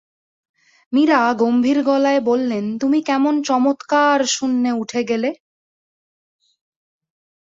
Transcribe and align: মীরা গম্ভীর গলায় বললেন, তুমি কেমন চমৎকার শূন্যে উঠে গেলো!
মীরা 0.93 1.21
গম্ভীর 1.33 1.79
গলায় 1.83 2.21
বললেন, 2.21 2.65
তুমি 2.79 2.99
কেমন 3.03 3.33
চমৎকার 3.43 4.19
শূন্যে 4.27 4.71
উঠে 4.73 5.01
গেলো! 5.03 5.29